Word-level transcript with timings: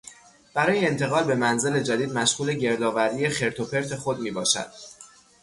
برای 0.53 0.87
انتقال 0.87 1.23
به 1.23 1.35
منزل 1.35 1.79
جدید 1.79 2.13
مشغول 2.13 2.53
گردآوری 2.53 3.29
خرت 3.29 3.59
و 3.59 3.65
پرت 3.65 3.95
خود 3.95 4.19
میباشد. 4.19 4.71